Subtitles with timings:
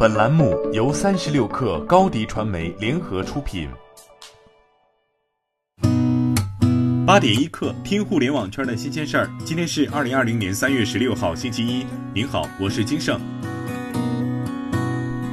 [0.00, 3.68] 本栏目由三十六氪高低传媒联合出品。
[7.04, 9.28] 八点一刻，听互联网圈的新鲜事儿。
[9.44, 11.84] 今天是二零二零年三月十六号，星期一。
[12.14, 13.20] 您好，我是金盛。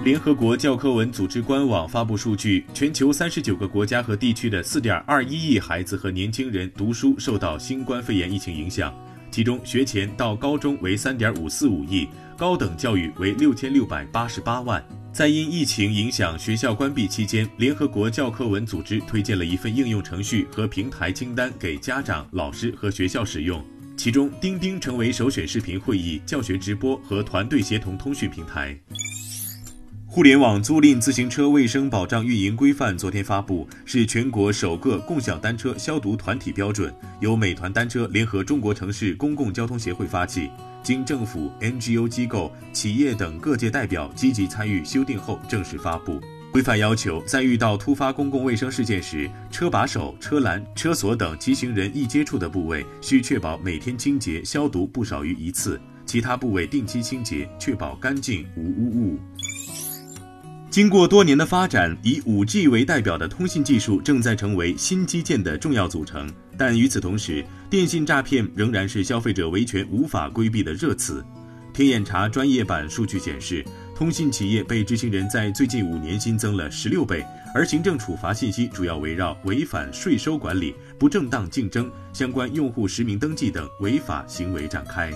[0.04, 8.92] 联合国教科文组织官网发布数据，全球三十九个国家和地区的四点二一亿孩子和年轻人读书受到新冠肺炎疫情影响。
[9.36, 12.08] 其中，学前到高中为三点五四五亿，
[12.38, 14.82] 高等教育为六千六百八十八万。
[15.12, 23.62] 在因疫情影响学校关闭期间，联合国教科文组织推荐了一份应用程序和平台清单给家长、老师和学校使用。
[23.98, 28.74] 其中，钉钉成为首选视频会议、教学直播和团队协同通讯平台。
[30.16, 40.50] 互联网租赁自行车卫生保障运营规范昨天发布，是全国首个共享单车消毒团体标准，由美团单车联合中国城市公共交通协会发起，
[40.82, 46.22] 经政府、NGO 机构、企业等各界代表积极参与修订后正式发布。
[46.50, 59.20] 规范要求，在遇到突发公共卫生事件时，车把手、车篮、车锁等骑行人易接触的部位需确保每天清洁消毒不少于一次，其他部位定期清洁，确保干净无污物。
[60.76, 66.30] 经过多年的发展，以 5G 为代表的通信技术正在成为新基建的重要组成。
[66.58, 71.26] 但与此同时，电信诈骗仍然是消费者维权无法规避的热词。
[71.74, 73.64] 天眼查专业版数据显示，
[73.96, 85.10] 通信企业被执行人在最近五年新增了十六倍，而行政处罚信息主要围绕违反税收管理、不正当竞争、相关用户实名登记等违法行为展开。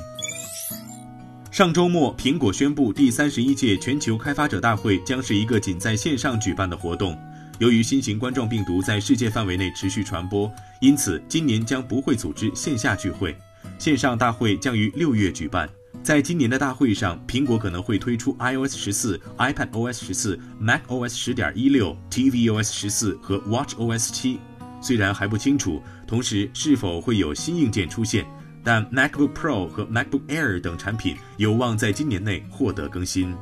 [1.60, 7.20] 上周末，苹果宣布，第三十一届全球开发者大会将是一个仅在线上举办的活动。
[7.58, 10.50] 由于新型冠状病毒在世界范围内持续传播，
[10.80, 13.36] 因此今年将不会组织线下聚会，
[13.78, 15.70] 线上大会将于六月举办。
[16.02, 24.40] 在今年的大会上，苹果可能会推出 iOS 十四、iPadOS 十四、macOS 十点一六、tvOS 十四和 watchOS 七。
[24.82, 28.26] 虽然还不清楚，同时是否会有新硬件出现。
[28.64, 33.36] 但 MacBook Pro 和 MacBook Air 等产品有望在今年内获得更新。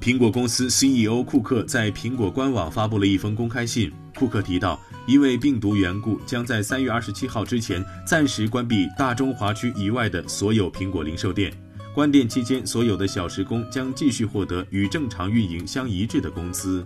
[0.00, 3.92] 苹果公司 CEO 库克在苹果官网发布了一封公开信。
[4.14, 11.52] 库克提到，因为病毒缘故，将在三月二十七号之前暂时关闭大中华区以外的所有苹果零售店。
[11.94, 16.84] 关店期间，所有的小时工将继续获得与正常运营相一致的工资。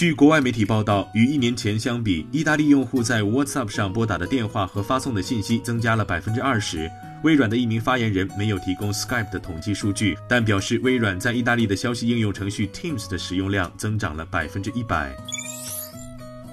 [0.00, 6.90] 据国外媒体报道，与一年前相比，意大利用户在 WhatsApp 上拨打的电话和发送的信息增加了百分之二十。
[7.22, 15.14] 微软的一名发言人没有提供 Skype 的统计数据，但表示微软在意大利的消息应用程序 Teams 的使用量增长了百分之一百。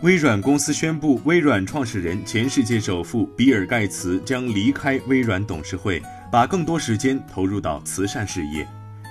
[0.02, 8.68] 微软公司宣布，微软创始人、前世界首富比尔·盖茨将离开微软董事会，把更多时间投入到慈善事业。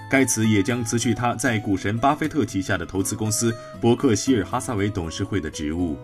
[0.09, 5.97] 盖茨也将辞去他在股神巴菲特旗下的投资公司伯克希尔哈撒韦董事会的职务。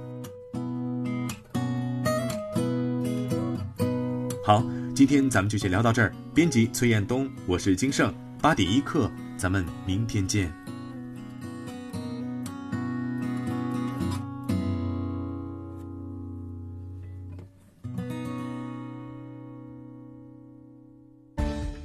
[4.45, 6.13] 好，今天咱们就先聊到这儿。
[6.35, 10.53] 编辑崔彦东，我是金盛，八点一刻，咱们明天见。